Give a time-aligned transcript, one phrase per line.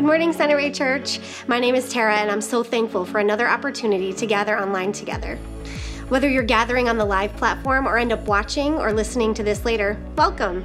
[0.00, 1.20] Good morning, Center Centerway Church.
[1.46, 5.36] My name is Tara, and I'm so thankful for another opportunity to gather online together.
[6.08, 9.66] Whether you're gathering on the live platform or end up watching or listening to this
[9.66, 10.64] later, welcome.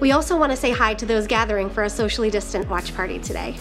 [0.00, 3.20] We also want to say hi to those gathering for a socially distant watch party
[3.20, 3.54] today.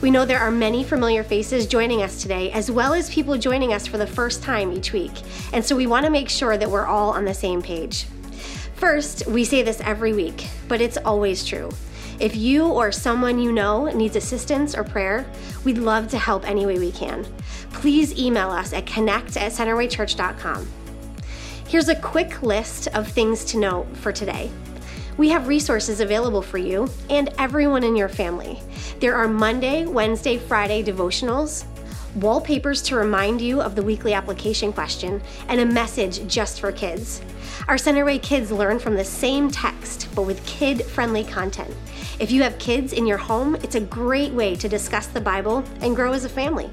[0.00, 3.74] We know there are many familiar faces joining us today, as well as people joining
[3.74, 5.12] us for the first time each week,
[5.52, 8.06] and so we want to make sure that we're all on the same page.
[8.76, 11.70] First, we say this every week, but it's always true.
[12.20, 15.24] If you or someone you know needs assistance or prayer,
[15.62, 17.24] we'd love to help any way we can.
[17.72, 20.68] Please email us at connect at centerwaychurch.com.
[21.68, 24.50] Here's a quick list of things to note for today.
[25.16, 28.60] We have resources available for you and everyone in your family.
[28.98, 31.66] There are Monday, Wednesday, Friday devotionals,
[32.16, 37.20] wallpapers to remind you of the weekly application question, and a message just for kids.
[37.68, 41.74] Our Centerway kids learn from the same text, but with kid friendly content.
[42.20, 45.62] If you have kids in your home, it's a great way to discuss the Bible
[45.80, 46.68] and grow as a family.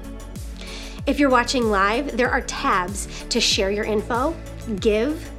[1.06, 4.34] If you're watching live, there are tabs to share your info,
[4.80, 5.30] give,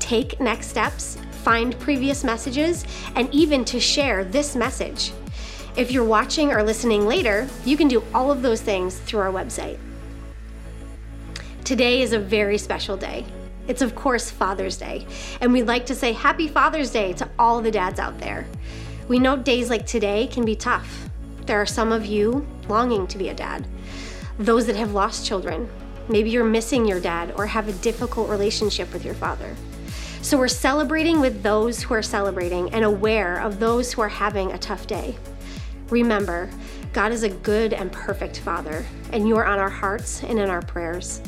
[0.00, 2.84] take next steps, find previous messages,
[3.16, 5.12] and even to share this message.
[5.76, 9.32] If you're watching or listening later, you can do all of those things through our
[9.32, 9.78] website.
[11.64, 13.24] Today is a very special day.
[13.66, 15.06] It's, of course, Father's Day,
[15.40, 18.46] and we'd like to say Happy Father's Day to all the dads out there.
[19.06, 21.10] We know days like today can be tough.
[21.44, 23.66] There are some of you longing to be a dad,
[24.38, 25.68] those that have lost children.
[26.08, 29.54] Maybe you're missing your dad or have a difficult relationship with your father.
[30.22, 34.52] So we're celebrating with those who are celebrating and aware of those who are having
[34.52, 35.16] a tough day.
[35.90, 36.48] Remember,
[36.94, 40.48] God is a good and perfect Father, and you are on our hearts and in
[40.48, 41.20] our prayers.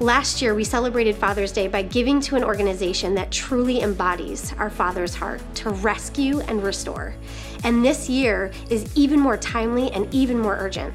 [0.00, 4.68] Last year, we celebrated Father's Day by giving to an organization that truly embodies our
[4.68, 7.14] Father's heart to rescue and restore.
[7.62, 10.92] And this year is even more timely and even more urgent.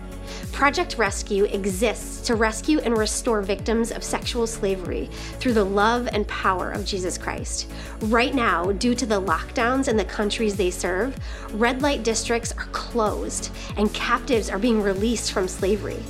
[0.52, 6.28] Project Rescue exists to rescue and restore victims of sexual slavery through the love and
[6.28, 7.72] power of Jesus Christ.
[8.02, 11.18] Right now, due to the lockdowns in the countries they serve,
[11.54, 16.04] red light districts are closed and captives are being released from slavery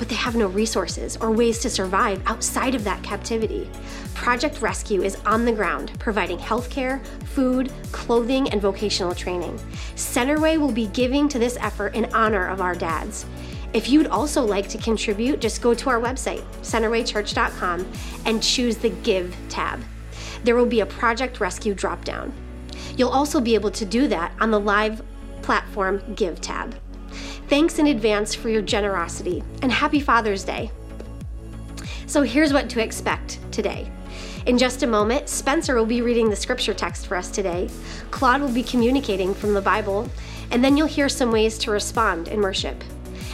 [0.00, 3.68] but they have no resources or ways to survive outside of that captivity.
[4.14, 9.58] Project Rescue is on the ground, providing healthcare, food, clothing, and vocational training.
[9.96, 13.26] Centerway will be giving to this effort in honor of our dads.
[13.74, 17.86] If you'd also like to contribute, just go to our website, centerwaychurch.com,
[18.24, 19.82] and choose the Give tab.
[20.44, 22.32] There will be a Project Rescue dropdown.
[22.96, 25.02] You'll also be able to do that on the live
[25.42, 26.74] platform Give tab.
[27.50, 30.70] Thanks in advance for your generosity and happy Father's Day.
[32.06, 33.90] So here's what to expect today.
[34.46, 37.68] In just a moment, Spencer will be reading the scripture text for us today.
[38.12, 40.08] Claude will be communicating from the Bible,
[40.52, 42.84] and then you'll hear some ways to respond in worship.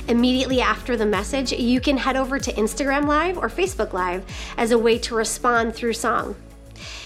[0.08, 4.24] Immediately after the message, you can head over to Instagram Live or Facebook Live
[4.56, 6.36] as a way to respond through song.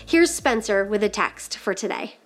[0.07, 2.19] Here's Spencer with a text for today.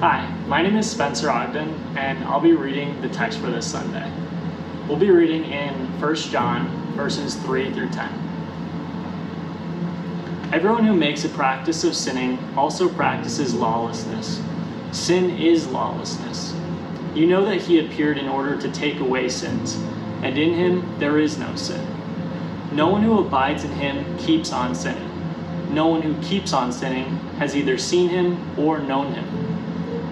[0.00, 4.12] Hi, my name is Spencer Ogden, and I'll be reading the text for this Sunday.
[4.86, 8.12] We'll be reading in 1 John verses 3 through 10.
[10.52, 14.42] Everyone who makes a practice of sinning also practices lawlessness.
[14.92, 16.54] Sin is lawlessness.
[17.14, 19.76] You know that he appeared in order to take away sins,
[20.22, 21.80] and in him there is no sin.
[22.70, 25.10] No one who abides in him keeps on sinning.
[25.72, 29.45] No one who keeps on sinning has either seen him or known him.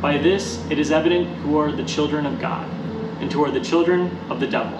[0.00, 2.66] By this it is evident who are the children of God,
[3.20, 4.78] and who are the children of the devil.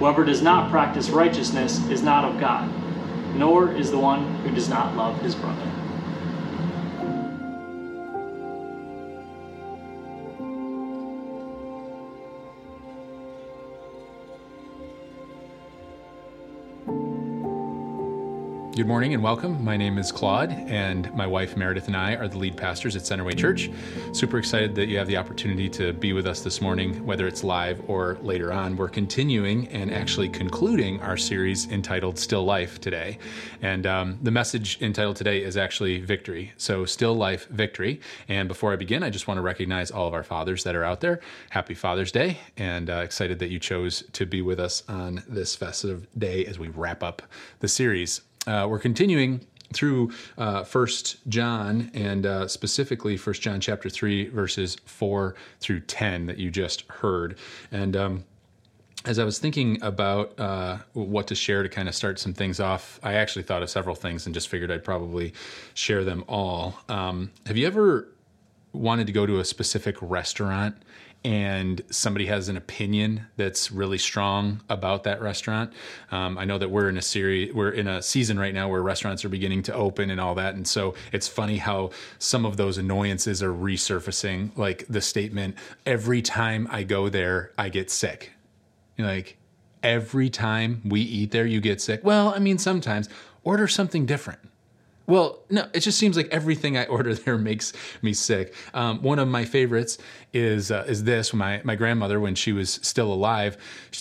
[0.00, 2.68] Whoever does not practice righteousness is not of God,
[3.36, 5.73] nor is the one who does not love his brother.
[18.74, 19.62] Good morning and welcome.
[19.62, 23.02] My name is Claude, and my wife Meredith and I are the lead pastors at
[23.02, 23.70] Centerway Church.
[24.12, 27.44] Super excited that you have the opportunity to be with us this morning, whether it's
[27.44, 28.76] live or later on.
[28.76, 33.18] We're continuing and actually concluding our series entitled Still Life today.
[33.62, 36.52] And um, the message entitled today is actually Victory.
[36.56, 38.00] So, Still Life Victory.
[38.26, 40.82] And before I begin, I just want to recognize all of our fathers that are
[40.82, 41.20] out there.
[41.50, 45.54] Happy Father's Day, and uh, excited that you chose to be with us on this
[45.54, 47.22] festive day as we wrap up
[47.60, 53.90] the series uh, we're continuing through uh, First John and uh, specifically First John chapter
[53.90, 57.36] three verses four through ten that you just heard,
[57.70, 57.96] and.
[57.96, 58.24] Um,
[59.06, 62.58] as I was thinking about uh, what to share to kind of start some things
[62.58, 65.34] off, I actually thought of several things and just figured I'd probably
[65.74, 66.80] share them all.
[66.88, 68.08] Um, have you ever
[68.72, 70.76] wanted to go to a specific restaurant
[71.24, 75.72] and somebody has an opinion that's really strong about that restaurant.
[76.10, 78.82] Um, I know that we're in a series, we're in a season right now where
[78.82, 82.56] restaurants are beginning to open and all that, and so it's funny how some of
[82.56, 84.56] those annoyances are resurfacing.
[84.56, 85.56] Like the statement,
[85.86, 88.32] "Every time I go there, I get sick."
[88.96, 89.38] You're like
[89.82, 92.00] every time we eat there, you get sick.
[92.02, 93.08] Well, I mean, sometimes
[93.44, 94.40] order something different
[95.06, 97.72] well, no, it just seems like everything I order there makes
[98.02, 98.54] me sick.
[98.72, 99.98] Um, one of my favorites
[100.32, 101.32] is uh, is this.
[101.32, 103.56] My my grandmother, when she was still alive,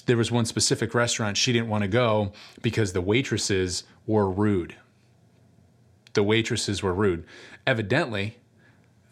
[0.05, 4.75] there was one specific restaurant she didn't want to go because the waitresses were rude.
[6.13, 7.25] The waitresses were rude.
[7.65, 8.37] Evidently,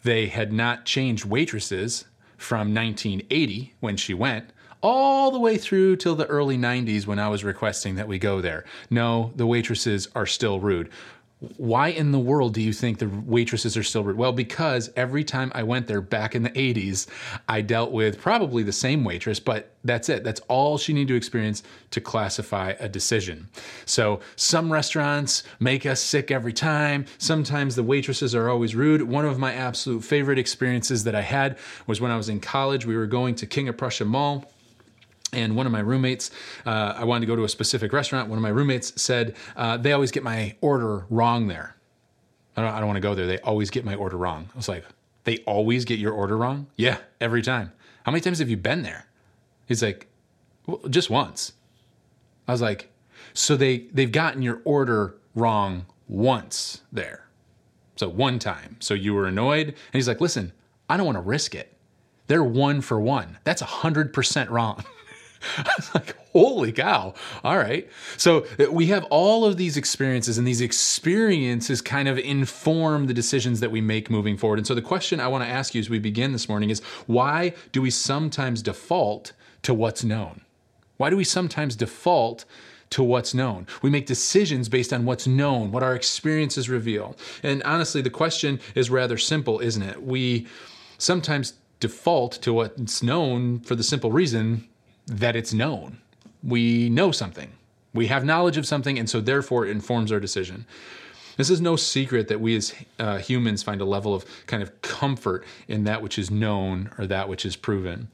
[0.02, 2.04] they had not changed waitresses
[2.36, 4.50] from 1980 when she went
[4.82, 8.40] all the way through till the early 90s when I was requesting that we go
[8.40, 8.64] there.
[8.90, 10.90] No, the waitresses are still rude
[11.56, 14.16] why in the world do you think the waitresses are still rude?
[14.16, 17.08] Well, because every time I went there back in the 80s,
[17.48, 20.22] I dealt with probably the same waitress, but that's it.
[20.22, 23.48] That's all she needed to experience to classify a decision.
[23.86, 27.06] So some restaurants make us sick every time.
[27.18, 29.02] Sometimes the waitresses are always rude.
[29.02, 31.58] One of my absolute favorite experiences that I had
[31.88, 32.86] was when I was in college.
[32.86, 34.52] We were going to King of Prussia Mall
[35.32, 36.30] and one of my roommates,
[36.66, 38.28] uh, I wanted to go to a specific restaurant.
[38.28, 41.76] One of my roommates said, uh, they always get my order wrong there.
[42.56, 43.26] I don't, I don't want to go there.
[43.26, 44.50] They always get my order wrong.
[44.54, 44.84] I was like,
[45.24, 46.66] they always get your order wrong?
[46.76, 47.72] Yeah, every time.
[48.04, 49.06] How many times have you been there?
[49.66, 50.08] He's like,
[50.66, 51.52] well, just once.
[52.46, 52.90] I was like,
[53.32, 57.26] so they, they've gotten your order wrong once there.
[57.96, 58.76] So one time.
[58.80, 59.68] So you were annoyed.
[59.68, 60.52] And he's like, listen,
[60.90, 61.74] I don't want to risk it.
[62.26, 63.38] They're one for one.
[63.44, 64.84] That's 100% wrong.
[65.58, 67.14] I was like, holy cow.
[67.44, 67.88] All right.
[68.16, 73.14] So uh, we have all of these experiences, and these experiences kind of inform the
[73.14, 74.58] decisions that we make moving forward.
[74.58, 76.80] And so the question I want to ask you as we begin this morning is
[77.06, 80.42] why do we sometimes default to what's known?
[80.96, 82.44] Why do we sometimes default
[82.92, 83.66] to what's known.
[83.80, 87.16] We make decisions based on what's known, what our experiences reveal.
[87.42, 90.02] And honestly, the question is rather simple, isn't it?
[90.02, 90.46] We
[90.98, 94.68] sometimes default to what's known for the simple reason
[95.06, 95.98] that it's known.
[96.42, 97.52] We know something.
[97.94, 100.66] We have knowledge of something, and so therefore it informs our decision.
[101.36, 104.82] This is no secret that we as uh, humans find a level of kind of
[104.82, 108.08] comfort in that which is known or that which is proven.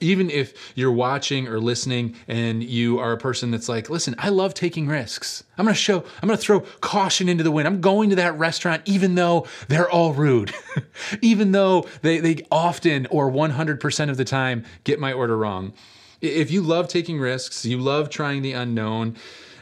[0.00, 4.28] Even if you're watching or listening and you are a person that's like, listen, I
[4.28, 5.42] love taking risks.
[5.56, 7.66] I'm to show, I'm to throw caution into the wind.
[7.66, 10.52] I'm going to that restaurant even though they're all rude,
[11.22, 15.72] even though they, they often or 100% of the time get my order wrong
[16.20, 19.16] if you love taking risks, you love trying the unknown,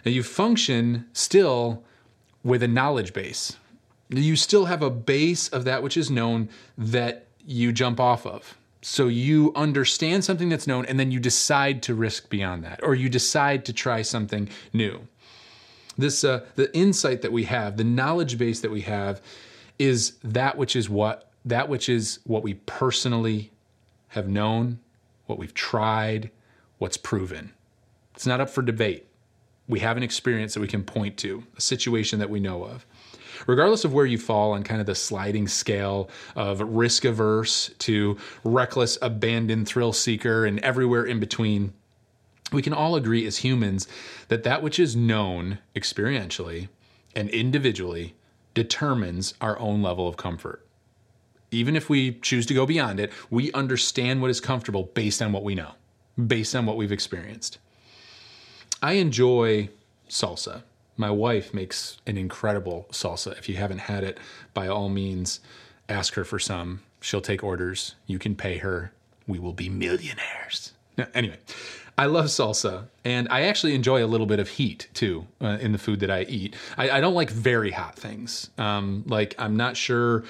[0.04, 1.82] and you function still
[2.42, 3.56] with a knowledge base.
[4.10, 8.56] You still have a base of that which is known that you jump off of.
[8.82, 12.94] So you understand something that's known and then you decide to risk beyond that or
[12.94, 15.08] you decide to try something new.
[15.96, 19.22] This uh, the insight that we have, the knowledge base that we have
[19.78, 23.52] is that which is what that which is what we personally
[24.08, 24.80] have known,
[25.26, 26.30] what we've tried,
[26.78, 27.52] what's proven.
[28.14, 29.06] It's not up for debate.
[29.66, 32.86] We have an experience that we can point to, a situation that we know of.
[33.46, 38.16] Regardless of where you fall on kind of the sliding scale of risk averse to
[38.44, 41.72] reckless, abandoned thrill seeker and everywhere in between,
[42.52, 43.88] we can all agree as humans
[44.28, 46.68] that that which is known experientially
[47.16, 48.14] and individually
[48.52, 50.66] determines our own level of comfort.
[51.50, 55.32] Even if we choose to go beyond it, we understand what is comfortable based on
[55.32, 55.72] what we know
[56.16, 57.58] based on what we've experienced.
[58.82, 59.70] I enjoy
[60.08, 60.62] salsa.
[60.96, 63.36] My wife makes an incredible salsa.
[63.38, 64.18] If you haven't had it,
[64.52, 65.40] by all means,
[65.88, 66.82] ask her for some.
[67.00, 67.94] She'll take orders.
[68.06, 68.92] You can pay her.
[69.26, 70.72] We will be millionaires.
[70.96, 71.38] Now, anyway,
[71.96, 75.72] I love salsa, and I actually enjoy a little bit of heat too uh, in
[75.72, 76.56] the food that I eat.
[76.76, 78.50] I, I don't like very hot things.
[78.58, 80.24] Um, like I'm not sure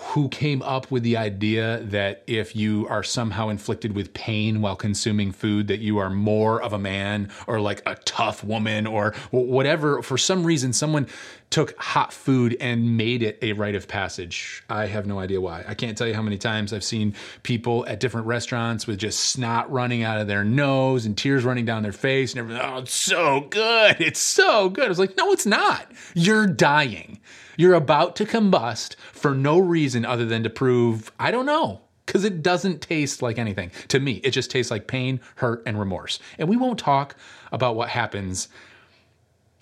[0.00, 4.74] who came up with the idea that if you are somehow inflicted with pain while
[4.74, 9.12] consuming food that you are more of a man or like a tough woman or
[9.30, 10.02] whatever?
[10.02, 11.06] For some reason someone
[11.50, 14.62] took hot food and made it a rite of passage.
[14.70, 15.64] I have no idea why.
[15.66, 19.20] I can't tell you how many times i've seen people at different restaurants with just
[19.20, 22.62] snot running out of their nose and tears running down their face and everything.
[22.64, 23.96] Oh it's so good.
[24.00, 24.84] It's so good.
[24.86, 25.90] I was like no it's not.
[26.14, 27.20] You're dying
[27.60, 32.24] you're about to combust for no reason other than to prove, I don't know, because
[32.24, 33.70] it doesn't taste like anything.
[33.88, 36.18] To me, it just tastes like pain, hurt, and remorse.
[36.38, 37.16] And we won't talk
[37.52, 38.48] about what happens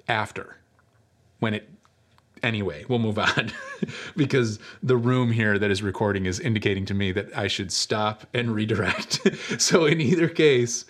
[0.08, 0.56] after
[1.40, 1.68] when it
[2.42, 3.50] anyway, we'll move on
[4.16, 8.26] because the room here that is recording is indicating to me that I should stop
[8.32, 9.20] and redirect.
[9.60, 10.84] so, in either case,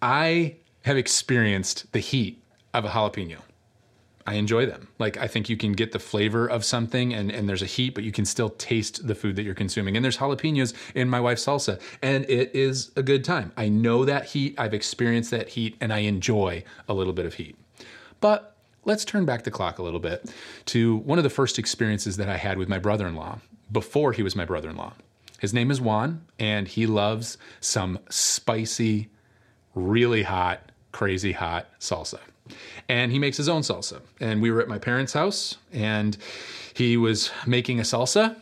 [0.00, 2.42] I have experienced the heat
[2.74, 3.38] of a jalapeno.
[4.26, 4.88] I enjoy them.
[4.98, 7.94] Like I think you can get the flavor of something and, and there's a heat,
[7.94, 9.96] but you can still taste the food that you're consuming.
[9.96, 13.52] And there's jalapenos in my wife's salsa, and it is a good time.
[13.56, 17.34] I know that heat, I've experienced that heat, and I enjoy a little bit of
[17.34, 17.56] heat.
[18.20, 20.32] But let's turn back the clock a little bit
[20.66, 23.38] to one of the first experiences that I had with my brother-in-law
[23.70, 24.92] before he was my brother-in-law.
[25.40, 29.08] His name is Juan, and he loves some spicy,
[29.74, 32.18] really hot, crazy hot salsa
[32.88, 34.00] and he makes his own salsa.
[34.20, 36.16] And we were at my parents' house, and
[36.74, 38.36] he was making a salsa.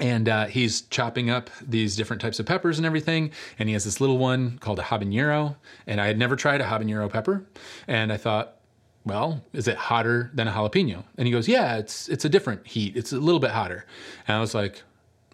[0.00, 3.32] And uh, he's chopping up these different types of peppers and everything.
[3.58, 5.56] And he has this little one called a habanero.
[5.88, 7.44] And I had never tried a habanero pepper.
[7.88, 8.58] And I thought,
[9.04, 11.02] well, is it hotter than a jalapeno?
[11.16, 12.96] And he goes, yeah, it's it's a different heat.
[12.96, 13.86] It's a little bit hotter.
[14.28, 14.82] And I was like,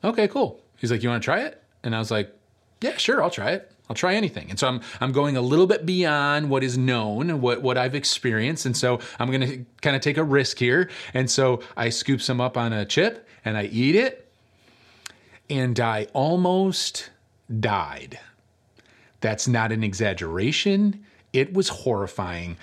[0.02, 0.62] okay, cool.
[0.76, 1.62] He's like, you want to try it?
[1.82, 2.34] And I was like,
[2.80, 3.70] yeah, sure, I'll try it.
[3.88, 4.48] I'll try anything.
[4.48, 7.94] And so I'm I'm going a little bit beyond what is known, what what I've
[7.94, 8.64] experienced.
[8.66, 10.88] And so I'm going to kind of take a risk here.
[11.12, 14.30] And so I scoop some up on a chip and I eat it.
[15.50, 17.10] And I almost
[17.60, 18.18] died.
[19.20, 21.04] That's not an exaggeration.
[21.34, 22.56] It was horrifying.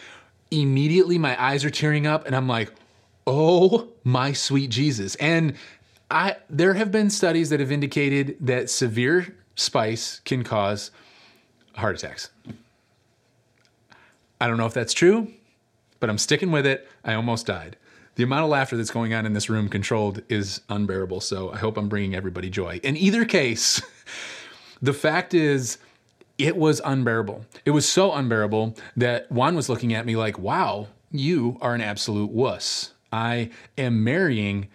[0.49, 2.71] Immediately my eyes are tearing up and I'm like,
[3.27, 5.53] "Oh, my sweet Jesus." And
[6.09, 10.89] I there have been studies that have indicated that severe spice can cause
[11.75, 12.29] heart attacks.
[14.39, 15.31] I don't know if that's true,
[15.99, 16.87] but I'm sticking with it.
[17.03, 17.77] I almost died.
[18.15, 21.21] The amount of laughter that's going on in this room controlled is unbearable.
[21.21, 22.79] So I hope I'm bringing everybody joy.
[22.83, 23.81] In either case,
[24.81, 25.77] the fact is,
[26.37, 27.45] it was unbearable.
[27.65, 31.81] It was so unbearable that Juan was looking at me like, wow, you are an
[31.81, 32.93] absolute wuss.
[33.13, 34.69] I am marrying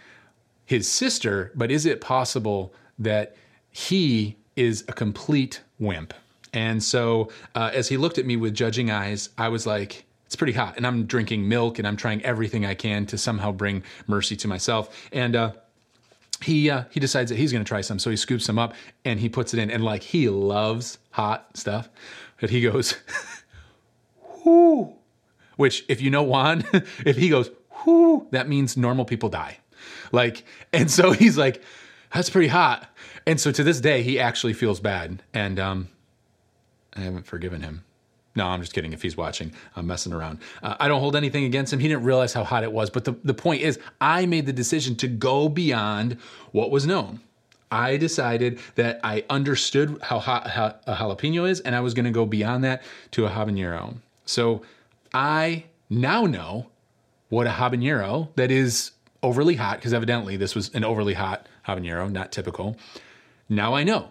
[0.64, 3.34] his sister, but is it possible that
[3.70, 6.14] he is a complete wimp?
[6.56, 10.34] And so uh, as he looked at me with judging eyes, I was like, it's
[10.34, 10.78] pretty hot.
[10.78, 14.48] And I'm drinking milk and I'm trying everything I can to somehow bring mercy to
[14.48, 15.08] myself.
[15.12, 15.52] And, uh,
[16.42, 18.74] he uh, he decides that he's going to try some, so he scoops some up
[19.06, 21.88] and he puts it in, and like he loves hot stuff,
[22.42, 22.94] but he goes,
[24.44, 24.94] whoo,
[25.56, 26.62] which if you know Juan,
[27.06, 27.48] if he goes
[27.86, 29.56] whoo, that means normal people die,
[30.12, 30.44] like,
[30.74, 31.62] and so he's like,
[32.12, 32.86] that's pretty hot,
[33.26, 35.88] and so to this day he actually feels bad, and um,
[36.96, 37.84] I haven't forgiven him.
[38.34, 38.92] No, I'm just kidding.
[38.92, 40.40] If he's watching, I'm messing around.
[40.62, 41.78] Uh, I don't hold anything against him.
[41.78, 42.90] He didn't realize how hot it was.
[42.90, 46.18] But the, the point is, I made the decision to go beyond
[46.52, 47.20] what was known.
[47.70, 52.10] I decided that I understood how hot a jalapeno is, and I was going to
[52.10, 53.96] go beyond that to a habanero.
[54.26, 54.62] So
[55.14, 56.66] I now know
[57.28, 62.10] what a habanero that is overly hot, because evidently this was an overly hot habanero,
[62.10, 62.76] not typical.
[63.48, 64.10] Now I know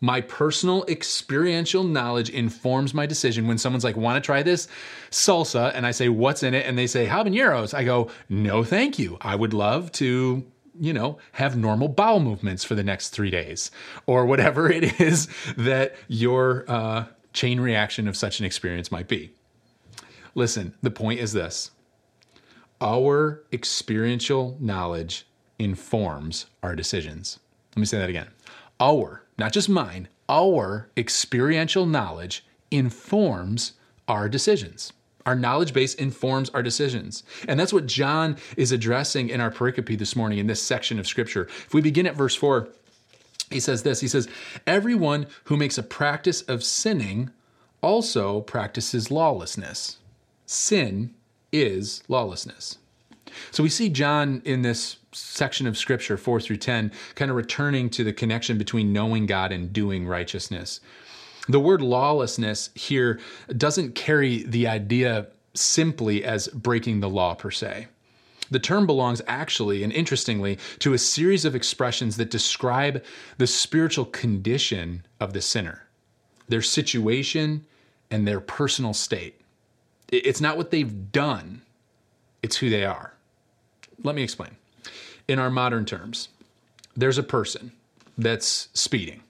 [0.00, 4.68] my personal experiential knowledge informs my decision when someone's like, want to try this
[5.10, 5.72] salsa?
[5.74, 6.66] And I say, what's in it?
[6.66, 7.72] And they say, habaneros.
[7.72, 9.16] I go, no, thank you.
[9.20, 10.44] I would love to,
[10.78, 13.70] you know, have normal bowel movements for the next three days
[14.06, 19.32] or whatever it is that your uh, chain reaction of such an experience might be.
[20.34, 21.70] Listen, the point is this
[22.80, 25.26] our experiential knowledge
[25.58, 27.38] informs our decisions.
[27.74, 28.28] Let me say that again.
[28.78, 33.72] Our not just mine, our experiential knowledge informs
[34.08, 34.92] our decisions.
[35.24, 37.24] Our knowledge base informs our decisions.
[37.48, 41.06] And that's what John is addressing in our pericope this morning in this section of
[41.06, 41.46] scripture.
[41.46, 42.68] If we begin at verse 4,
[43.50, 44.28] he says this He says,
[44.66, 47.30] Everyone who makes a practice of sinning
[47.82, 49.98] also practices lawlessness.
[50.46, 51.12] Sin
[51.52, 52.78] is lawlessness.
[53.50, 57.90] So we see John in this section of scripture, 4 through 10, kind of returning
[57.90, 60.80] to the connection between knowing God and doing righteousness.
[61.48, 63.20] The word lawlessness here
[63.56, 67.86] doesn't carry the idea simply as breaking the law per se.
[68.50, 73.02] The term belongs actually and interestingly to a series of expressions that describe
[73.38, 75.86] the spiritual condition of the sinner,
[76.48, 77.66] their situation,
[78.10, 79.40] and their personal state.
[80.08, 81.62] It's not what they've done,
[82.42, 83.14] it's who they are.
[84.04, 84.56] Let me explain.
[85.28, 86.28] In our modern terms,
[86.96, 87.72] there's a person
[88.16, 89.22] that's speeding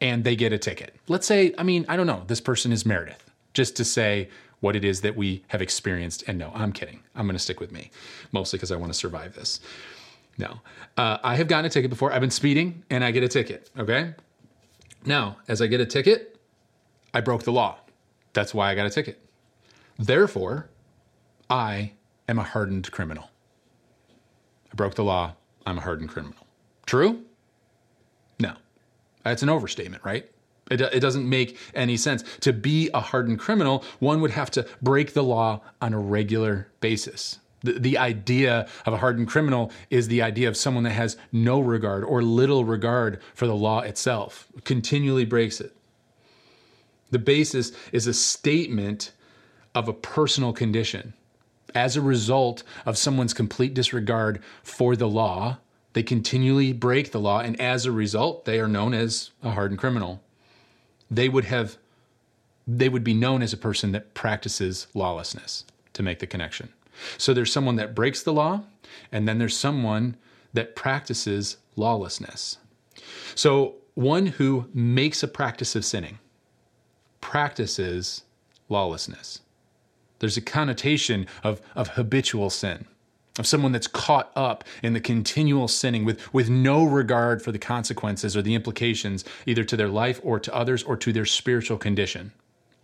[0.00, 0.94] and they get a ticket.
[1.08, 4.28] Let's say, I mean, I don't know, this person is Meredith, just to say
[4.60, 6.24] what it is that we have experienced.
[6.26, 7.00] And no, I'm kidding.
[7.14, 7.90] I'm going to stick with me,
[8.32, 9.60] mostly because I want to survive this.
[10.36, 10.60] No,
[10.96, 12.12] uh, I have gotten a ticket before.
[12.12, 13.70] I've been speeding and I get a ticket.
[13.78, 14.14] Okay.
[15.06, 16.40] Now, as I get a ticket,
[17.12, 17.78] I broke the law.
[18.32, 19.20] That's why I got a ticket.
[19.98, 20.68] Therefore,
[21.48, 21.92] I
[22.28, 23.30] am a hardened criminal.
[24.74, 25.34] I broke the law.
[25.64, 26.48] I'm a hardened criminal.
[26.84, 27.22] True?
[28.40, 28.54] No.
[29.22, 30.28] That's an overstatement, right?
[30.68, 32.24] It, it doesn't make any sense.
[32.40, 36.66] To be a hardened criminal, one would have to break the law on a regular
[36.80, 37.38] basis.
[37.62, 41.60] The, the idea of a hardened criminal is the idea of someone that has no
[41.60, 45.72] regard or little regard for the law itself, continually breaks it.
[47.12, 49.12] The basis is a statement
[49.72, 51.14] of a personal condition.
[51.74, 55.58] As a result of someone's complete disregard for the law,
[55.92, 59.78] they continually break the law, and as a result, they are known as a hardened
[59.78, 60.22] criminal
[61.10, 61.76] they would have
[62.66, 66.70] they would be known as a person that practices lawlessness to make the connection.
[67.18, 68.62] So there's someone that breaks the law,
[69.12, 70.16] and then there's someone
[70.54, 72.56] that practices lawlessness.
[73.34, 76.18] So one who makes a practice of sinning
[77.20, 78.22] practices
[78.70, 79.40] lawlessness.
[80.18, 82.86] There's a connotation of, of habitual sin
[83.38, 87.58] of someone that's caught up in the continual sinning with, with no regard for the
[87.58, 91.76] consequences or the implications, either to their life or to others or to their spiritual
[91.76, 92.32] condition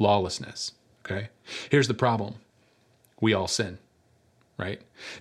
[0.00, 0.72] lawlessness.
[1.04, 1.28] Okay?
[1.70, 2.34] Here's the problem
[3.20, 3.78] we all sin,
[4.56, 4.80] right?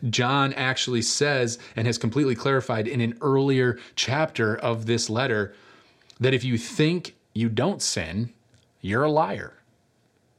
[0.09, 5.53] John actually says and has completely clarified in an earlier chapter of this letter
[6.19, 8.33] that if you think you don't sin,
[8.81, 9.53] you're a liar.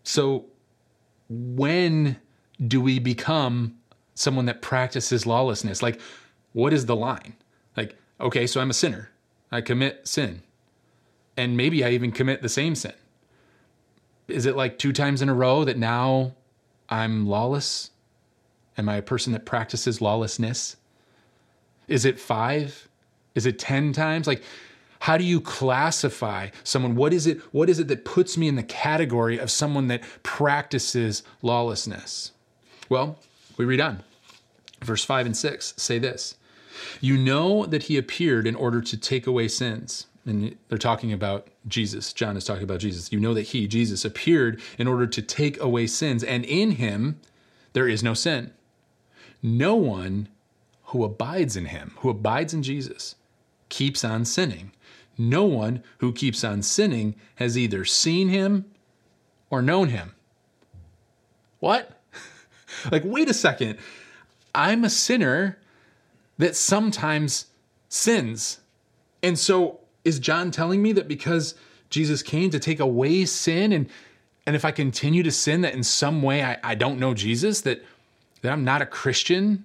[0.02, 0.46] So,
[1.30, 2.18] when
[2.66, 3.80] do we become
[4.20, 5.82] someone that practices lawlessness.
[5.82, 6.00] Like,
[6.52, 7.34] what is the line?
[7.76, 9.10] Like, okay, so I'm a sinner.
[9.50, 10.42] I commit sin.
[11.36, 12.92] And maybe I even commit the same sin.
[14.28, 16.34] Is it like two times in a row that now
[16.88, 17.90] I'm lawless?
[18.76, 20.76] Am I a person that practices lawlessness?
[21.88, 22.88] Is it five?
[23.34, 24.26] Is it 10 times?
[24.26, 24.42] Like,
[25.00, 26.94] how do you classify someone?
[26.94, 30.02] What is it, what is it that puts me in the category of someone that
[30.22, 32.32] practices lawlessness?
[32.88, 33.18] Well,
[33.56, 34.02] we read on.
[34.82, 36.36] Verse 5 and 6 say this
[37.00, 40.06] You know that he appeared in order to take away sins.
[40.26, 42.12] And they're talking about Jesus.
[42.12, 43.10] John is talking about Jesus.
[43.10, 47.18] You know that he, Jesus, appeared in order to take away sins, and in him
[47.72, 48.52] there is no sin.
[49.42, 50.28] No one
[50.84, 53.14] who abides in him, who abides in Jesus,
[53.70, 54.72] keeps on sinning.
[55.20, 58.64] No one who keeps on sinning has either seen him
[59.50, 60.14] or known him.
[61.58, 61.96] What?
[62.90, 63.78] Like, wait a second.
[64.54, 65.58] I'm a sinner
[66.38, 67.46] that sometimes
[67.88, 68.60] sins.
[69.24, 71.56] And so is John telling me that because
[71.90, 73.90] Jesus came to take away sin and
[74.46, 77.60] and if I continue to sin that in some way I, I don't know Jesus,
[77.62, 77.84] that
[78.42, 79.64] that I'm not a Christian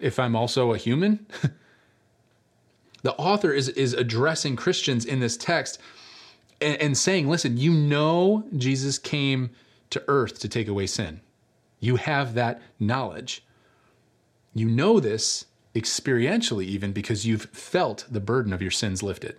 [0.00, 1.24] if I'm also a human?
[3.04, 5.78] the author is is addressing Christians in this text
[6.60, 9.50] and, and saying, listen, you know Jesus came
[9.90, 11.20] to earth to take away sin.
[11.80, 13.44] You have that knowledge.
[14.54, 19.36] You know this experientially, even because you've felt the burden of your sins lifted.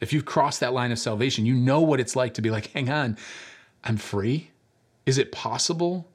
[0.00, 2.72] If you've crossed that line of salvation, you know what it's like to be like,
[2.72, 3.16] hang on,
[3.82, 4.50] I'm free.
[5.06, 6.06] Is it possible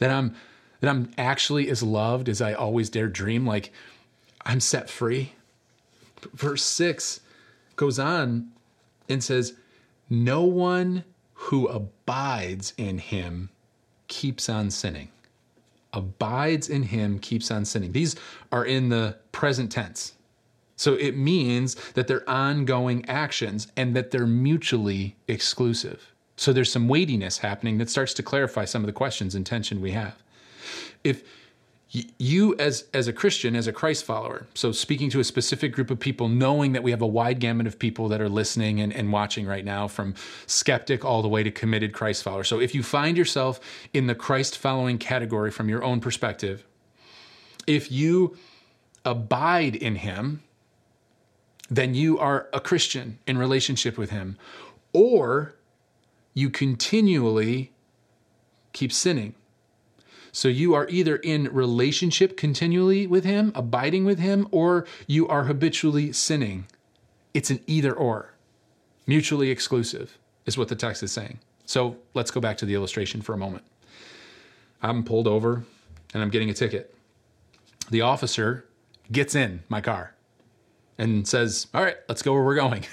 [0.00, 0.34] that I'm
[0.80, 3.46] that I'm actually as loved as I always dared dream?
[3.46, 3.72] Like
[4.44, 5.32] I'm set free.
[6.34, 7.20] Verse six
[7.76, 8.50] goes on
[9.08, 9.54] and says,
[10.10, 11.04] No one
[11.34, 13.50] who abides in him
[14.08, 15.08] keeps on sinning
[15.92, 17.92] abides in him keeps on sinning.
[17.92, 18.16] These
[18.50, 20.14] are in the present tense.
[20.76, 26.12] So it means that they're ongoing actions and that they're mutually exclusive.
[26.36, 29.80] So there's some weightiness happening that starts to clarify some of the questions and tension
[29.80, 30.22] we have.
[31.04, 31.22] If
[32.18, 35.90] you as as a christian as a christ follower so speaking to a specific group
[35.90, 38.92] of people knowing that we have a wide gamut of people that are listening and,
[38.94, 40.14] and watching right now from
[40.46, 43.60] skeptic all the way to committed christ follower so if you find yourself
[43.92, 46.64] in the christ following category from your own perspective
[47.66, 48.36] if you
[49.04, 50.42] abide in him
[51.68, 54.38] then you are a christian in relationship with him
[54.92, 55.54] or
[56.34, 57.72] you continually
[58.72, 59.34] keep sinning.
[60.32, 65.44] So you are either in relationship continually with Him, abiding with Him, or you are
[65.44, 66.66] habitually sinning.
[67.34, 68.32] It's an either or,
[69.06, 71.38] mutually exclusive, is what the text is saying.
[71.66, 73.64] So let's go back to the illustration for a moment.
[74.82, 75.64] I'm pulled over
[76.14, 76.94] and I'm getting a ticket.
[77.90, 78.64] The officer
[79.10, 80.14] gets in my car
[80.96, 82.86] and says, All right, let's go where we're going.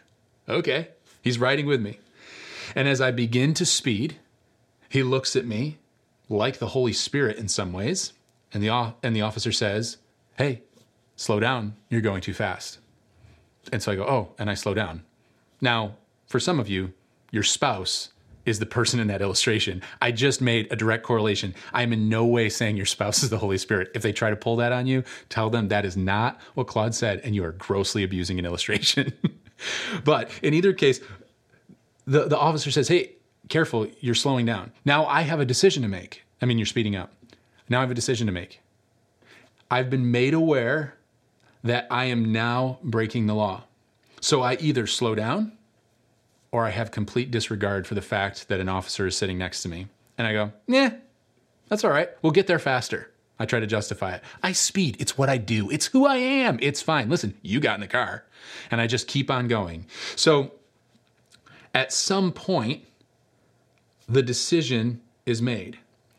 [0.48, 0.88] okay.
[1.22, 1.98] He's riding with me.
[2.74, 4.16] And as I begin to speed,
[4.88, 5.78] he looks at me
[6.28, 8.12] like the Holy Spirit in some ways,
[8.52, 9.98] and the and the officer says,
[10.36, 10.62] "Hey,
[11.16, 11.76] slow down.
[11.88, 12.78] You're going too fast."
[13.72, 15.02] And so I go, "Oh," and I slow down.
[15.60, 16.92] Now, for some of you,
[17.30, 18.10] your spouse
[18.46, 19.82] is the person in that illustration.
[20.00, 21.54] I just made a direct correlation.
[21.74, 23.90] I am in no way saying your spouse is the Holy Spirit.
[23.94, 26.94] If they try to pull that on you, tell them that is not what Claude
[26.94, 29.12] said, and you are grossly abusing an illustration.
[30.04, 31.00] but in either case,
[32.06, 33.15] the, the officer says, Hey,
[33.48, 34.72] careful, you're slowing down.
[34.84, 36.24] Now I have a decision to make.
[36.40, 37.12] I mean, you're speeding up.
[37.68, 38.60] Now I have a decision to make.
[39.70, 40.94] I've been made aware
[41.64, 43.64] that I am now breaking the law.
[44.20, 45.52] So I either slow down
[46.52, 49.68] or I have complete disregard for the fact that an officer is sitting next to
[49.68, 49.88] me.
[50.16, 50.94] And I go, yeah,
[51.68, 52.10] that's all right.
[52.22, 53.10] We'll get there faster.
[53.38, 54.22] I try to justify it.
[54.42, 54.96] I speed.
[54.98, 55.70] It's what I do.
[55.70, 56.58] It's who I am.
[56.62, 57.10] It's fine.
[57.10, 58.24] Listen, you got in the car.
[58.70, 59.86] And I just keep on going.
[60.14, 60.52] So
[61.74, 62.84] at some point,
[64.08, 65.78] the decision is made.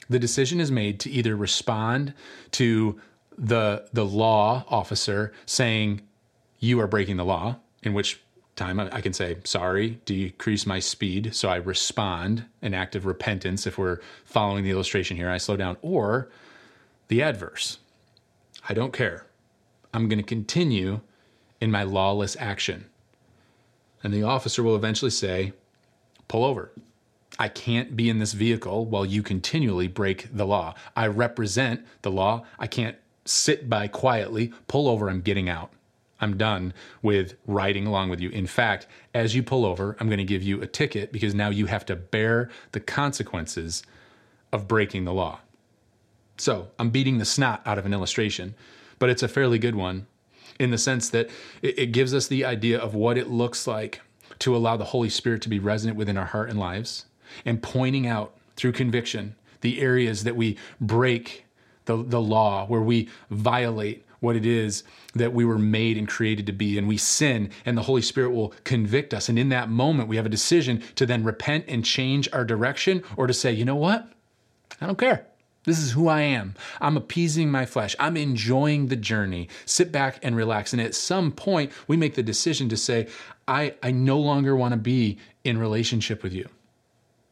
[0.09, 2.13] The decision is made to either respond
[2.51, 2.99] to
[3.37, 6.01] the the law officer saying
[6.59, 8.21] you are breaking the law, in which
[8.55, 13.67] time I can say sorry, decrease my speed, so I respond an act of repentance.
[13.67, 16.29] If we're following the illustration here, I slow down, or
[17.09, 17.77] the adverse.
[18.67, 19.25] I don't care.
[19.93, 21.01] I'm going to continue
[21.61, 22.85] in my lawless action.
[24.03, 25.53] And the officer will eventually say,
[26.27, 26.71] pull over.
[27.39, 30.73] I can't be in this vehicle while you continually break the law.
[30.95, 32.45] I represent the law.
[32.57, 35.71] I can't sit by quietly, pull over, I'm getting out.
[36.19, 38.29] I'm done with riding along with you.
[38.29, 41.49] In fact, as you pull over, I'm going to give you a ticket because now
[41.49, 43.83] you have to bear the consequences
[44.51, 45.39] of breaking the law.
[46.37, 48.55] So I'm beating the snot out of an illustration,
[48.97, 50.07] but it's a fairly good one
[50.59, 51.29] in the sense that
[51.61, 54.01] it, gives us the idea of what it looks like
[54.39, 57.05] to allow the Holy Spirit to be resonant within our heart and lives
[57.45, 61.45] and pointing out through conviction the areas that we break
[61.85, 66.45] the, the law, where we violate what it is that we were made and created
[66.45, 69.29] to be, and we sin, and the Holy Spirit will convict us.
[69.29, 73.03] And in that moment, we have a decision to then repent and change our direction,
[73.15, 74.07] or to say, you know what?
[74.81, 75.25] I don't care.
[75.63, 76.55] This is who I am.
[76.79, 77.95] I'm appeasing my flesh.
[77.99, 79.49] I'm enjoying the journey.
[79.65, 80.71] Sit back and relax.
[80.71, 83.07] And at some point, we make the decision to say,
[83.47, 86.47] I, I no longer want to be in relationship with you.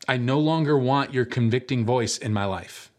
[0.07, 2.91] I no longer want your convicting voice in my life.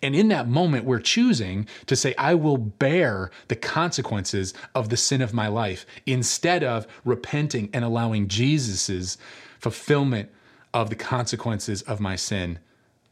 [0.00, 4.96] And in that moment, we're choosing to say, I will bear the consequences of the
[4.96, 9.18] sin of my life instead of repenting and allowing Jesus's
[9.58, 10.30] fulfillment
[10.72, 12.58] of the consequences of my sin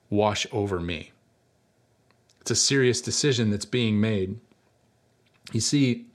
[0.09, 1.13] wash over me.
[2.41, 4.39] It's a serious decision that's being made.
[5.53, 6.07] You see,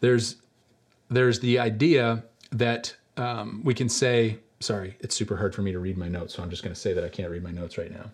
[0.00, 0.36] there's
[1.10, 5.78] there's the idea that um, we can say, sorry, it's super hard for me to
[5.78, 7.78] read my notes, so I'm just going to say that I can't read my notes
[7.78, 8.10] right now.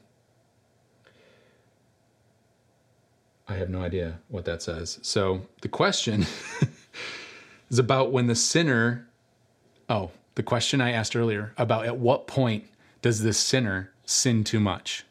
[3.49, 4.99] I have no idea what that says.
[5.03, 6.27] So the question
[7.71, 9.07] is about when the sinner,
[9.89, 12.65] oh, the question I asked earlier about at what point
[13.03, 15.05] does the sinner sin too much?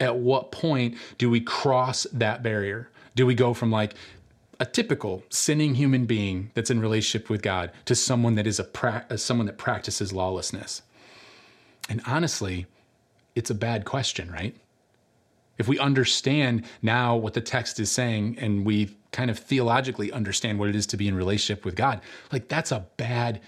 [0.00, 2.90] At what point do we cross that barrier?
[3.14, 3.94] Do we go from like
[4.58, 8.64] a typical sinning human being that's in relationship with God to someone that is a
[8.64, 10.82] pra- uh, someone that practices lawlessness?
[11.88, 12.66] And honestly,
[13.34, 14.56] it's a bad question, right?
[15.58, 20.58] If we understand now what the text is saying and we kind of theologically understand
[20.58, 22.00] what it is to be in relationship with God,
[22.32, 23.40] like that's a bad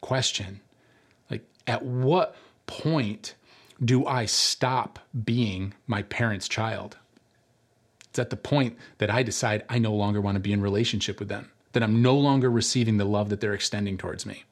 [0.00, 0.60] question.
[1.30, 3.34] Like, at what point
[3.84, 6.96] do I stop being my parent's child?
[8.10, 11.18] It's at the point that I decide I no longer want to be in relationship
[11.18, 14.44] with them, that I'm no longer receiving the love that they're extending towards me.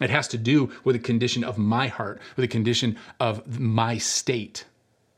[0.00, 3.98] It has to do with a condition of my heart, with a condition of my
[3.98, 4.64] state.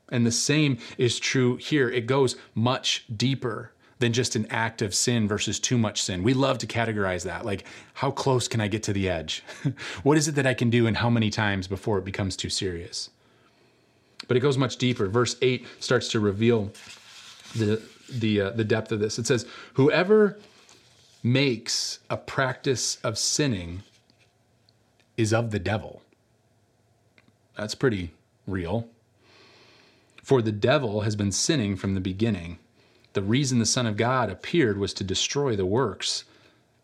[0.09, 1.89] And the same is true here.
[1.89, 6.23] It goes much deeper than just an act of sin versus too much sin.
[6.23, 7.45] We love to categorize that.
[7.45, 9.43] Like, how close can I get to the edge?
[10.03, 12.49] what is it that I can do and how many times before it becomes too
[12.49, 13.09] serious?
[14.27, 15.07] But it goes much deeper.
[15.07, 16.71] Verse 8 starts to reveal
[17.55, 19.19] the, the, uh, the depth of this.
[19.19, 20.37] It says, Whoever
[21.23, 23.83] makes a practice of sinning
[25.17, 26.01] is of the devil.
[27.57, 28.11] That's pretty
[28.47, 28.87] real.
[30.23, 32.59] For the devil has been sinning from the beginning.
[33.13, 36.23] The reason the Son of God appeared was to destroy the works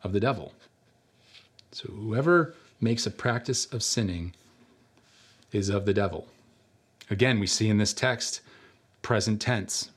[0.04, 0.54] of the devil.
[1.72, 4.34] So whoever makes a practice of sinning
[5.52, 6.28] is of the devil.
[7.10, 8.42] Again, we see in this text
[9.02, 9.92] present tense.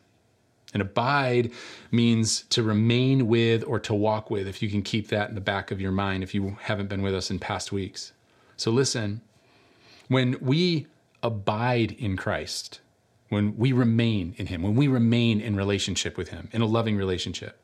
[0.75, 1.51] And abide
[1.91, 5.41] means to remain with or to walk with, if you can keep that in the
[5.41, 8.13] back of your mind if you haven't been with us in past weeks.
[8.57, 9.23] So listen,
[10.09, 10.87] when we
[11.23, 12.81] abide in Christ,
[13.31, 16.97] when we remain in Him, when we remain in relationship with Him, in a loving
[16.97, 17.61] relationship,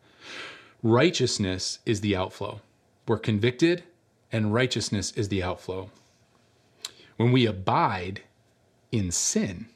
[0.82, 2.60] righteousness is the outflow.
[3.06, 3.84] We're convicted,
[4.32, 5.90] and righteousness is the outflow.
[7.16, 8.22] When we abide
[8.90, 9.66] in sin,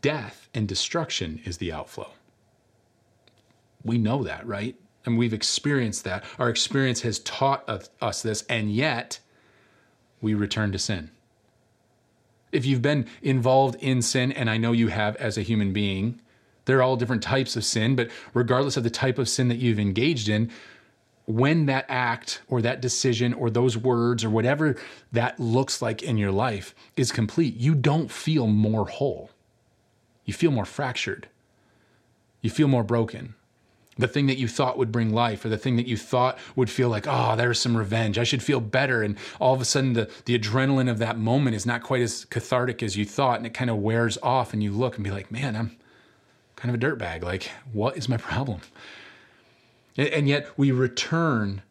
[0.00, 2.10] death and destruction is the outflow.
[3.84, 4.76] We know that, right?
[5.06, 6.24] And we've experienced that.
[6.38, 7.68] Our experience has taught
[8.00, 9.20] us this, and yet
[10.20, 11.10] we return to sin.
[12.52, 16.20] If you've been involved in sin, and I know you have as a human being,
[16.66, 19.58] there are all different types of sin, but regardless of the type of sin that
[19.58, 20.50] you've engaged in,
[21.26, 24.76] when that act or that decision or those words or whatever
[25.12, 29.30] that looks like in your life is complete, you don't feel more whole.
[30.30, 31.26] You feel more fractured.
[32.40, 33.34] You feel more broken.
[33.98, 36.70] The thing that you thought would bring life, or the thing that you thought would
[36.70, 38.16] feel like, oh, there's some revenge.
[38.16, 39.02] I should feel better.
[39.02, 42.26] And all of a sudden, the, the adrenaline of that moment is not quite as
[42.26, 43.38] cathartic as you thought.
[43.38, 44.52] And it kind of wears off.
[44.52, 45.76] And you look and be like, man, I'm
[46.54, 47.24] kind of a dirtbag.
[47.24, 48.60] Like, what is my problem?
[49.96, 51.62] And yet we return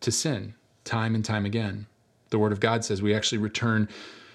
[0.00, 1.84] to sin time and time again.
[2.30, 3.90] The Word of God says we actually return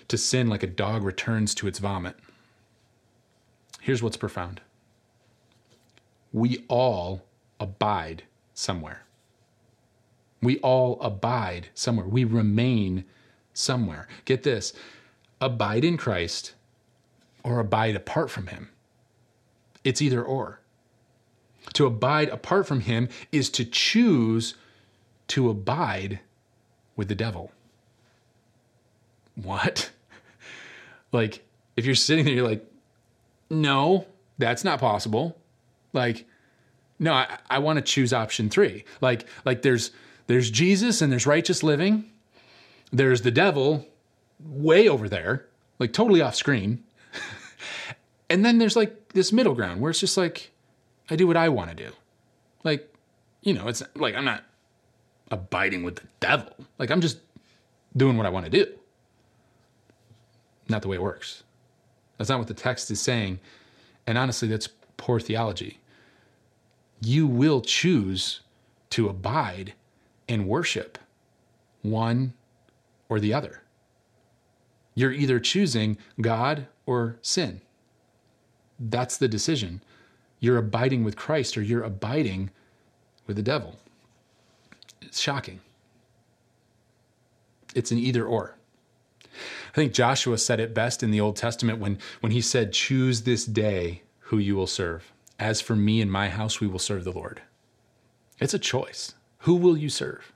[0.08, 2.16] to sin like a dog returns to its vomit.
[3.82, 4.62] Here's what's profound
[6.32, 7.26] we all
[7.60, 9.04] abide somewhere.
[10.42, 12.06] We all abide somewhere.
[12.06, 13.04] We remain
[13.54, 14.08] somewhere.
[14.24, 14.72] Get this
[15.42, 16.54] abide in Christ
[17.44, 18.70] or abide apart from Him.
[19.84, 20.60] It's either or.
[21.74, 24.56] To abide apart from Him is to choose
[25.28, 26.20] to abide
[26.96, 27.52] with the devil.
[29.36, 29.92] What?
[31.12, 31.44] like,
[31.76, 32.71] if you're sitting there, you're like,
[33.52, 35.38] no, that's not possible.
[35.92, 36.26] Like,
[37.00, 38.86] no, I, I want to choose option three.
[39.02, 39.92] Like, like there's
[40.28, 42.10] there's Jesus and there's righteous living.
[42.94, 43.86] There's the devil
[44.40, 45.48] way over there,
[45.80, 46.84] like totally off screen.
[48.30, 50.52] and then there's like this middle ground where it's just like,
[51.10, 51.92] I do what I want to do.
[52.64, 52.94] Like,
[53.42, 54.46] you know, it's like I'm not
[55.30, 56.54] abiding with the devil.
[56.80, 57.18] Like I'm just
[57.98, 58.72] doing what I want to do.
[60.70, 61.44] Not the way it works.
[62.22, 63.40] That's not what the text is saying.
[64.06, 65.80] And honestly, that's poor theology.
[67.02, 68.42] You will choose
[68.92, 69.74] to abide
[70.30, 71.00] and worship
[71.82, 72.34] one
[73.10, 73.64] or the other.
[74.94, 77.60] You're either choosing God or sin.
[78.80, 79.82] That's the decision.
[80.40, 82.52] You're abiding with Christ or you're abiding
[83.26, 83.80] with the devil.
[85.02, 85.60] It's shocking.
[87.74, 88.58] It's an either or.
[89.70, 93.22] I think Joshua said it best in the Old Testament when, when he said, Choose
[93.22, 95.12] this day who you will serve.
[95.40, 97.42] As for me and my house, we will serve the Lord.
[98.40, 99.14] It's a choice.
[99.40, 100.32] Who will you serve?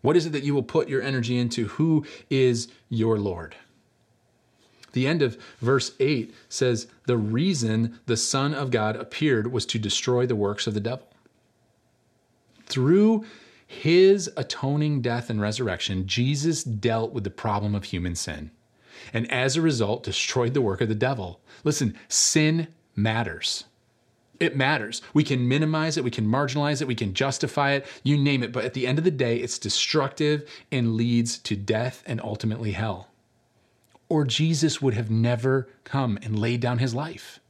[0.00, 1.66] What is it that you will put your energy into?
[1.68, 3.56] Who is your Lord?
[4.92, 9.78] The end of verse 8 says, The reason the Son of God appeared was to
[9.78, 11.06] destroy the works of the devil.
[12.66, 13.24] Through
[13.68, 18.50] his atoning death and resurrection, Jesus dealt with the problem of human sin
[19.12, 21.40] and as a result destroyed the work of the devil.
[21.64, 23.64] Listen, sin matters.
[24.40, 25.02] It matters.
[25.12, 28.52] We can minimize it, we can marginalize it, we can justify it, you name it,
[28.52, 32.72] but at the end of the day, it's destructive and leads to death and ultimately
[32.72, 33.08] hell.
[34.08, 37.40] Or Jesus would have never come and laid down his life.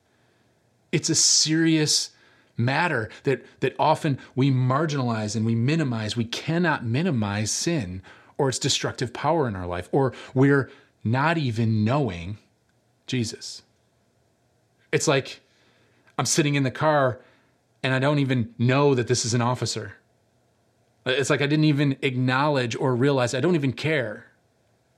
[0.90, 2.10] It's a serious
[2.58, 6.16] matter that, that often we marginalize and we minimize.
[6.16, 8.02] We cannot minimize sin
[8.36, 10.70] or its destructive power in our life, or we're
[11.02, 12.38] not even knowing
[13.06, 13.62] Jesus.
[14.92, 15.40] It's like
[16.16, 17.20] I'm sitting in the car
[17.82, 19.94] and I don't even know that this is an officer.
[21.06, 24.26] It's like I didn't even acknowledge or realize, I don't even care.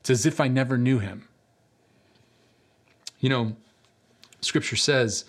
[0.00, 1.28] It's as if I never knew him.
[3.20, 3.56] You know,
[4.40, 5.24] scripture says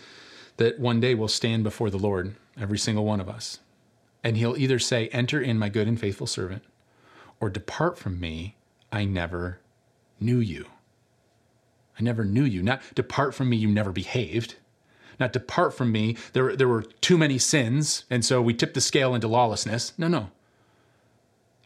[0.57, 3.59] that one day we'll stand before the Lord, every single one of us.
[4.23, 6.63] And he'll either say, Enter in, my good and faithful servant,
[7.39, 8.55] or depart from me,
[8.91, 9.59] I never
[10.19, 10.65] knew you.
[11.99, 12.61] I never knew you.
[12.61, 14.55] Not depart from me, you never behaved.
[15.19, 18.81] Not depart from me, there, there were too many sins, and so we tipped the
[18.81, 19.93] scale into lawlessness.
[19.97, 20.31] No, no.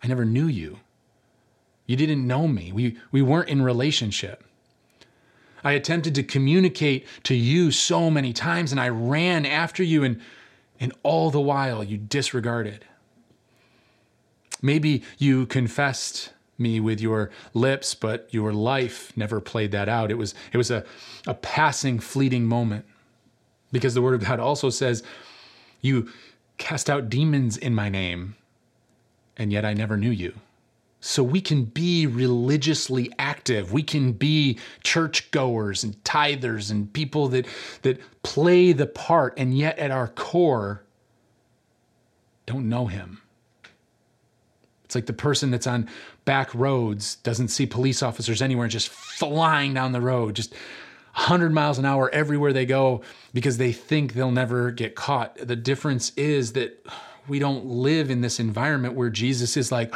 [0.04, 0.80] I never knew you.
[1.86, 2.72] You didn't know me.
[2.72, 4.44] We, we weren't in relationship.
[5.66, 10.22] I attempted to communicate to you so many times and I ran after you and
[10.80, 12.86] and all the while you disregarded.
[14.62, 20.12] Maybe you confessed me with your lips, but your life never played that out.
[20.12, 20.86] It was, it was a,
[21.28, 22.86] a passing, fleeting moment.
[23.72, 25.04] Because the Word of God also says,
[25.82, 26.10] You
[26.58, 28.36] cast out demons in my name,
[29.36, 30.34] and yet I never knew you.
[31.06, 33.72] So we can be religiously active.
[33.72, 37.46] We can be churchgoers and tithers and people that,
[37.84, 40.84] that play the part, and yet at our core,
[42.48, 43.22] don't know Him.
[44.84, 45.88] It's like the person that's on
[46.26, 50.54] back roads doesn't see police officers anywhere and just flying down the road, just
[51.14, 55.38] 100 miles an hour everywhere they go because they think they'll never get caught.
[55.38, 56.84] The difference is that
[57.28, 59.94] we don't live in this environment where Jesus is like,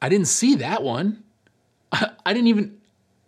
[0.00, 1.22] I didn't see that one.
[1.92, 2.78] I didn't even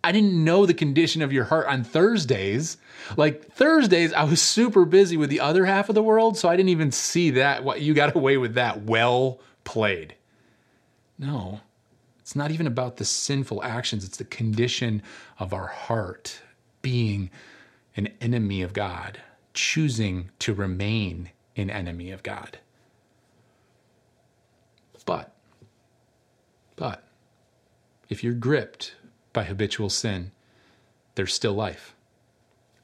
[0.03, 2.77] I didn't know the condition of your heart on Thursdays.
[3.17, 6.55] Like Thursdays, I was super busy with the other half of the world, so I
[6.55, 7.63] didn't even see that.
[7.63, 10.15] What you got away with that well played.
[11.19, 11.61] No,
[12.19, 15.03] it's not even about the sinful actions, it's the condition
[15.37, 16.41] of our heart
[16.81, 17.29] being
[17.95, 19.21] an enemy of God,
[19.53, 22.57] choosing to remain an enemy of God.
[25.05, 25.33] But,
[28.11, 28.93] if you're gripped
[29.31, 30.31] by habitual sin,
[31.15, 31.95] there's still life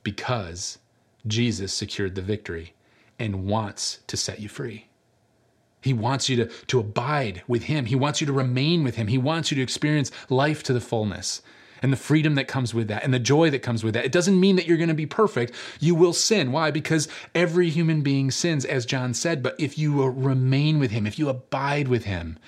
[0.02, 0.80] because
[1.28, 2.74] Jesus secured the victory
[3.20, 4.88] and wants to set you free.
[5.82, 7.86] He wants you to, to abide with Him.
[7.86, 9.08] He wants you to remain with Him.
[9.08, 11.42] He wants you to experience life to the fullness
[11.82, 14.06] and the freedom that comes with that and the joy that comes with that.
[14.06, 15.54] It doesn't mean that you're going to be perfect.
[15.82, 16.54] You will sin.
[16.54, 16.72] Why?
[16.72, 19.44] Because every human being sins, as John said.
[19.44, 22.40] But if you remain with Him, if you abide with Him,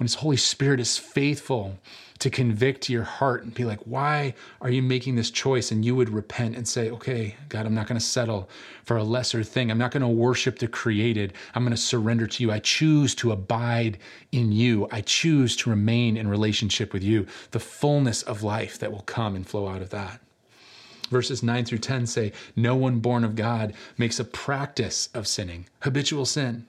[0.00, 1.78] when His Holy Spirit is faithful
[2.20, 4.32] to convict your heart and be like, why
[4.62, 5.70] are you making this choice?
[5.70, 8.48] And you would repent and say, okay, God, I'm not going to settle
[8.82, 9.70] for a lesser thing.
[9.70, 11.34] I'm not going to worship the created.
[11.54, 12.50] I'm going to surrender to you.
[12.50, 13.98] I choose to abide
[14.32, 14.88] in you.
[14.90, 17.26] I choose to remain in relationship with you.
[17.50, 20.18] The fullness of life that will come and flow out of that.
[21.10, 25.66] Verses 9 through 10 say, No one born of God makes a practice of sinning,
[25.80, 26.66] habitual sin.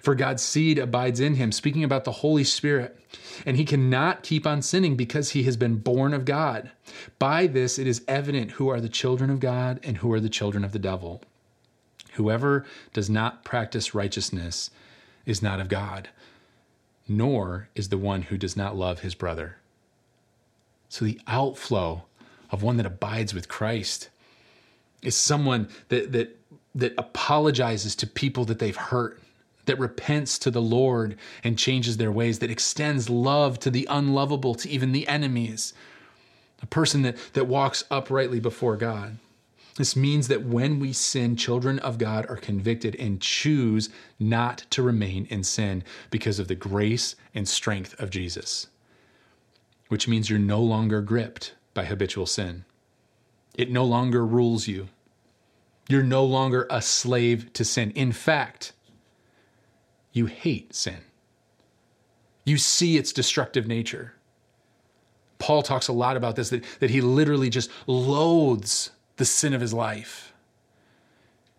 [0.00, 2.98] For God's seed abides in him, speaking about the Holy Spirit.
[3.46, 6.70] And he cannot keep on sinning because he has been born of God.
[7.18, 10.28] By this it is evident who are the children of God and who are the
[10.28, 11.22] children of the devil.
[12.14, 14.70] Whoever does not practice righteousness
[15.24, 16.10] is not of God,
[17.08, 19.56] nor is the one who does not love his brother.
[20.88, 22.04] So the outflow
[22.50, 24.10] of one that abides with Christ
[25.00, 26.38] is someone that that
[26.74, 29.21] that apologizes to people that they've hurt
[29.66, 34.54] that repents to the Lord and changes their ways, that extends love to the unlovable,
[34.56, 35.72] to even the enemies,
[36.62, 39.18] a person that, that walks uprightly before God.
[39.76, 44.82] This means that when we sin, children of God are convicted and choose not to
[44.82, 48.66] remain in sin because of the grace and strength of Jesus,
[49.88, 52.64] which means you're no longer gripped by habitual sin.
[53.54, 54.88] It no longer rules you.
[55.88, 57.92] You're no longer a slave to sin.
[57.92, 58.72] In fact,
[60.12, 60.98] you hate sin.
[62.44, 64.14] You see its destructive nature.
[65.38, 69.60] Paul talks a lot about this that, that he literally just loathes the sin of
[69.60, 70.32] his life.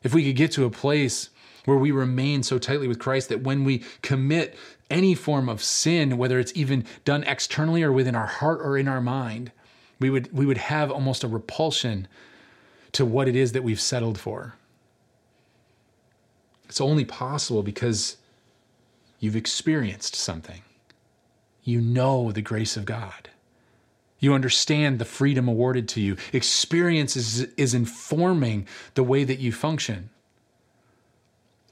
[0.04, 1.30] If we could get to a place
[1.66, 4.56] where we remain so tightly with Christ that when we commit
[4.90, 8.88] any form of sin, whether it's even done externally or within our heart or in
[8.88, 9.52] our mind,
[10.00, 12.08] we would, we would have almost a repulsion
[12.92, 14.56] to what it is that we've settled for.
[16.68, 18.18] It's only possible because
[19.24, 20.64] You've experienced something.
[21.64, 23.30] You know the grace of God.
[24.20, 26.18] You understand the freedom awarded to you.
[26.34, 30.10] Experience is, is informing the way that you function.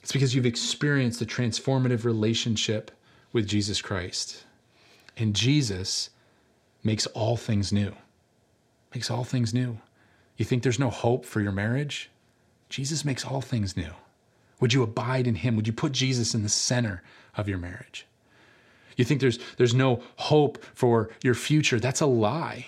[0.02, 2.90] It's because you've experienced a transformative relationship
[3.34, 4.46] with Jesus Christ.
[5.18, 6.10] And Jesus
[6.86, 7.94] makes all things new.
[8.96, 9.78] Makes all things new.
[10.38, 12.10] You think there's no hope for your marriage?
[12.70, 13.92] Jesus makes all things new.
[14.62, 15.58] Would you abide in him?
[15.58, 17.04] Would you put Jesus in the center
[17.38, 18.06] of your marriage.
[18.97, 21.80] You think there's, there's no hope for your future.
[21.80, 22.68] That's a lie.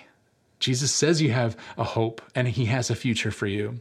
[0.60, 3.80] Jesus says you have a hope and he has a future for you.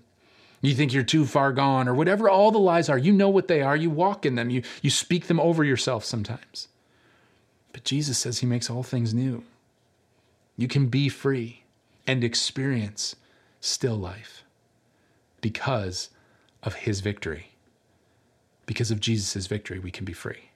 [0.61, 3.49] You think you're too far gone or whatever all the lies are, you know what
[3.49, 3.77] they are.
[3.77, 6.69] You walk in them, you, you speak them over yourself sometimes.
[7.73, 9.45] But Jesus says he makes all things new.
[10.57, 11.63] You can be free
[12.07, 13.17] and experience
[13.61, 14.45] still life
[15.41, 16.11] because
[16.63, 17.53] of his victory.
[18.67, 20.51] Because of Jesus' victory, we can be free.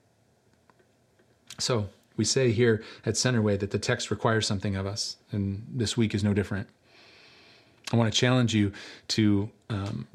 [1.58, 5.96] So we say here at Centerway that the text requires something of us, and this
[5.96, 6.68] week is no different.
[7.92, 8.72] I want to challenge you
[9.08, 10.06] to um,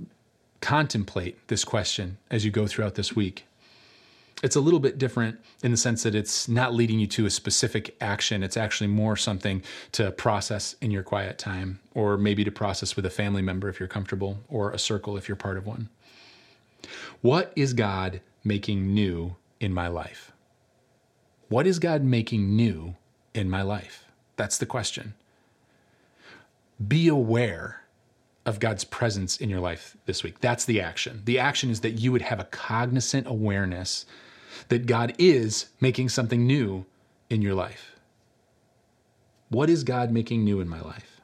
[0.60, 3.46] contemplate this question as you go throughout this week.
[4.44, 7.30] It's a little bit different in the sense that it's not leading you to a
[7.30, 8.42] specific action.
[8.42, 9.62] It's actually more something
[9.92, 13.80] to process in your quiet time, or maybe to process with a family member if
[13.80, 15.90] you're comfortable, or a circle if you're part of one.
[17.22, 20.31] What is God making new in my life?
[21.52, 22.96] What is God making new
[23.34, 24.06] in my life?
[24.38, 25.16] That's the question.
[26.88, 27.82] Be aware
[28.46, 30.40] of God's presence in your life this week.
[30.40, 31.24] That's the action.
[31.26, 34.06] The action is that you would have a cognizant awareness
[34.70, 36.86] that God is making something new
[37.30, 37.98] in your life.
[39.50, 41.20] What is God making new in my life?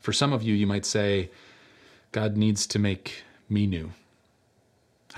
[0.00, 1.28] For some of you, you might say,
[2.12, 3.92] God needs to make me new.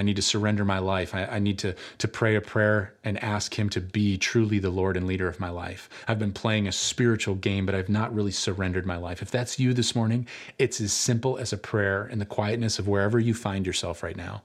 [0.03, 1.14] I need to surrender my life.
[1.14, 4.68] I, I, need to, to pray a prayer and ask Him to be truly the
[4.68, 5.88] Lord and leader of my life.
[6.09, 9.22] I've been playing a spiritual game, but I've not really surrendered my life.
[9.22, 10.26] If that's you this morning,
[10.59, 14.16] it's as simple as a prayer in the quietness of wherever you find yourself right
[14.16, 14.42] now.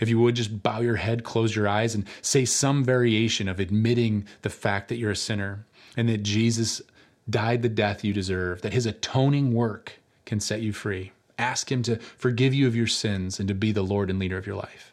[0.00, 3.60] If you would just bow your head, close your eyes, and say some variation of
[3.60, 5.64] admitting the fact that you're a sinner
[5.96, 6.82] and that Jesus
[7.30, 11.12] died the death you deserve, that His atoning work can set you free.
[11.38, 14.38] Ask Him to forgive you of your sins and to be the Lord and leader
[14.38, 14.92] of your life.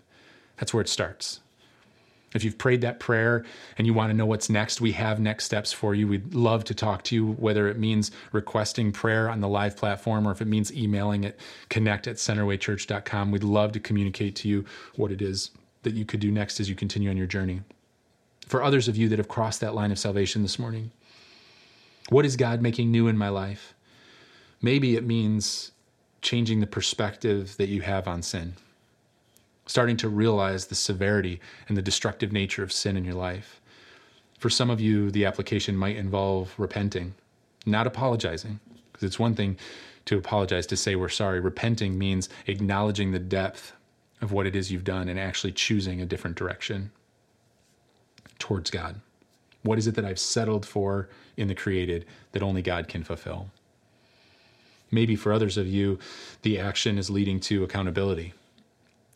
[0.57, 1.39] That's where it starts.
[2.33, 3.43] If you've prayed that prayer
[3.77, 6.07] and you want to know what's next, we have next steps for you.
[6.07, 10.25] We'd love to talk to you, whether it means requesting prayer on the live platform
[10.27, 11.35] or if it means emailing at
[11.69, 13.31] connect at centerwaychurch.com.
[13.31, 14.65] We'd love to communicate to you
[14.95, 15.51] what it is
[15.83, 17.61] that you could do next as you continue on your journey.
[18.47, 20.91] For others of you that have crossed that line of salvation this morning,
[22.09, 23.73] what is God making new in my life?
[24.61, 25.70] Maybe it means
[26.21, 28.53] changing the perspective that you have on sin,
[29.65, 33.59] starting to realize the severity and the destructive nature of sin in your life.
[34.37, 37.13] For some of you, the application might involve repenting,
[37.65, 38.59] not apologizing,
[38.91, 39.57] because it's one thing
[40.05, 41.39] to apologize, to say we're sorry.
[41.39, 43.73] Repenting means acknowledging the depth
[44.21, 46.91] of what it is you've done and actually choosing a different direction
[48.39, 48.99] towards God.
[49.63, 53.49] What is it that I've settled for in the created that only God can fulfill?
[54.91, 55.97] Maybe for others of you,
[56.41, 58.33] the action is leading to accountability.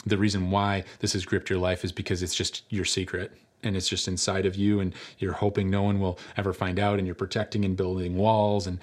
[0.06, 3.32] The reason why this has gripped your life is because it's just your secret
[3.64, 7.00] and it's just inside of you and you're hoping no one will ever find out
[7.00, 8.80] and you're protecting and building walls and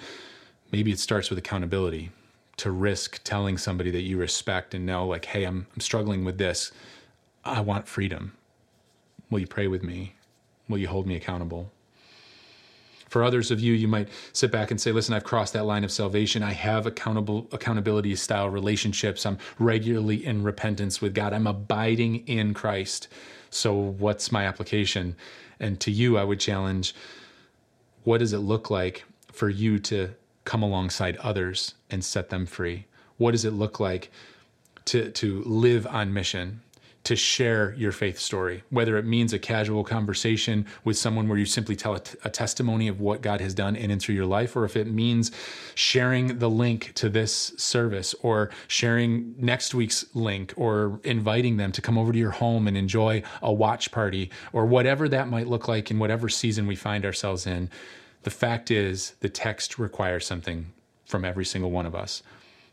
[0.71, 2.11] maybe it starts with accountability.
[2.57, 6.37] To risk telling somebody that you respect and know like hey I'm I'm struggling with
[6.37, 6.71] this.
[7.43, 8.37] I want freedom.
[9.31, 10.13] Will you pray with me?
[10.69, 11.71] Will you hold me accountable
[13.13, 15.83] for others of you, you might sit back and say, listen, I've crossed that line
[15.83, 16.41] of salvation.
[16.41, 19.23] I have accountable accountability style relationships.
[19.23, 21.31] I'm regularly in repentance with God.
[21.31, 23.09] I'm abiding in Christ.
[23.51, 25.15] So what's my application?
[25.59, 26.95] And to you, I would challenge,
[28.03, 30.09] what does it look like for you to
[30.43, 32.87] come alongside others and set them free?
[33.17, 34.09] What does it look like
[34.85, 36.61] to, to live on mission?
[37.03, 41.45] To share your faith story, whether it means a casual conversation with someone where you
[41.45, 44.25] simply tell a, t- a testimony of what God has done in and through your
[44.25, 45.31] life, or if it means
[45.75, 51.81] sharing the link to this service, or sharing next week's link, or inviting them to
[51.81, 55.67] come over to your home and enjoy a watch party, or whatever that might look
[55.67, 57.69] like in whatever season we find ourselves in.
[58.21, 60.71] The fact is, the text requires something
[61.05, 62.23] from every single one of us.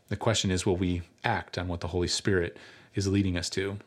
[0.07, 2.55] The question is, will we act on what the Holy Spirit
[2.95, 3.77] is leading us to?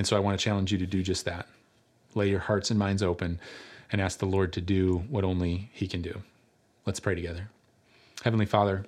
[0.00, 1.46] And so I want to challenge you to do just that.
[2.14, 3.38] Lay your hearts and minds open
[3.92, 6.22] and ask the Lord to do what only He can do.
[6.86, 7.50] Let's pray together.
[8.24, 8.86] Heavenly Father,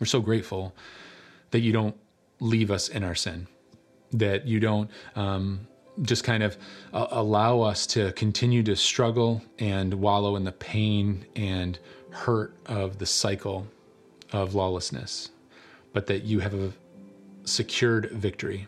[0.00, 0.74] we're so grateful
[1.52, 1.94] that you don't
[2.40, 3.46] leave us in our sin,
[4.12, 5.68] that you don't um,
[6.02, 6.58] just kind of
[6.92, 11.78] uh, allow us to continue to struggle and wallow in the pain and
[12.10, 13.64] hurt of the cycle
[14.32, 15.30] of lawlessness,
[15.92, 16.72] but that you have a
[17.44, 18.66] secured victory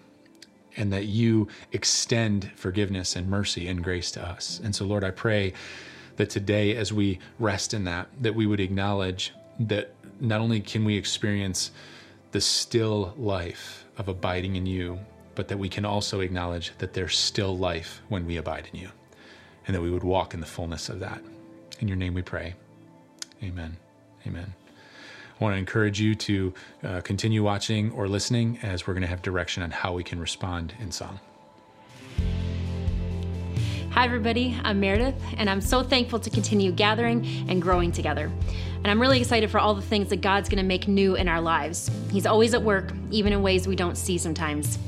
[0.77, 4.61] and that you extend forgiveness and mercy and grace to us.
[4.63, 5.53] And so, Lord, I pray
[6.17, 10.85] that today, as we rest in that, that we would acknowledge that not only can
[10.85, 11.71] we experience
[12.33, 14.99] the still life of abiding in you,
[15.35, 18.91] but that we can also acknowledge that there's still life when we abide in you,
[19.67, 21.23] and that we would walk in the fullness of that.
[21.81, 22.55] In your name we pray.
[23.43, 23.77] Amen.
[24.27, 24.55] Amen.
[25.43, 29.23] Want to encourage you to uh, continue watching or listening as we're going to have
[29.23, 31.19] direction on how we can respond in song.
[33.91, 34.57] Hi, everybody.
[34.63, 38.31] I'm Meredith, and I'm so thankful to continue gathering and growing together.
[38.77, 41.27] And I'm really excited for all the things that God's going to make new in
[41.27, 41.91] our lives.
[42.13, 44.79] He's always at work, even in ways we don't see sometimes.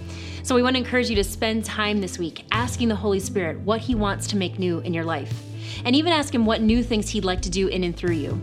[0.45, 3.59] So, we want to encourage you to spend time this week asking the Holy Spirit
[3.63, 5.43] what He wants to make new in your life,
[5.85, 8.41] and even ask Him what new things He'd like to do in and through you.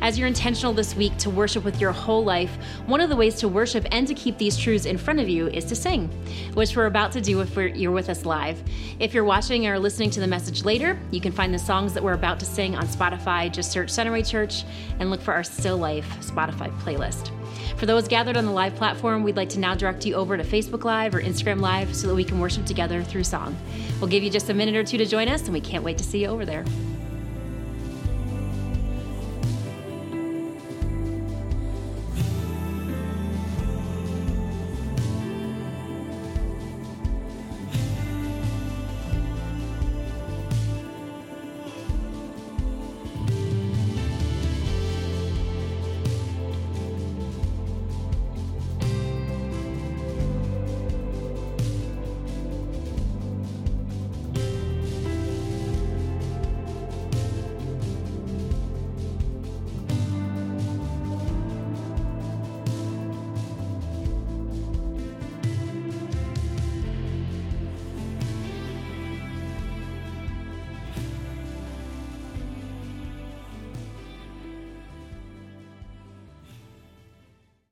[0.00, 3.36] As you're intentional this week to worship with your whole life, one of the ways
[3.36, 6.08] to worship and to keep these truths in front of you is to sing,
[6.54, 8.62] which we're about to do if you're with us live.
[8.98, 12.02] If you're watching or listening to the message later, you can find the songs that
[12.02, 13.52] we're about to sing on Spotify.
[13.52, 14.64] Just search Centerway Church
[14.98, 17.30] and look for our Still Life Spotify playlist.
[17.78, 20.44] For those gathered on the live platform, we'd like to now direct you over to
[20.44, 23.56] Facebook Live or Instagram Live so that we can worship together through song.
[24.00, 25.98] We'll give you just a minute or two to join us, and we can't wait
[25.98, 26.64] to see you over there.